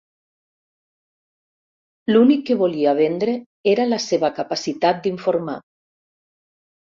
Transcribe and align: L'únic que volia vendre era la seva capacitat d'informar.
L'únic 2.11 2.41
que 2.47 2.55
volia 2.61 2.93
vendre 3.01 3.35
era 3.73 3.85
la 3.91 4.01
seva 4.07 4.31
capacitat 4.39 5.03
d'informar. 5.05 5.59